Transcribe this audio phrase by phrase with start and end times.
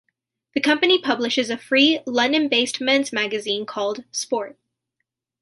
[0.55, 4.57] The company publishes a free, London-based men's magazine called "Sport".